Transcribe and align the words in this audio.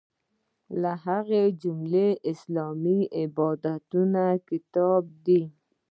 له 0.81 0.91
هغې 1.05 1.43
جملې 1.61 2.09
اسلامي 2.31 2.99
عبادتونه 3.21 4.23
کتاب 4.49 5.03
دی. 5.25 5.41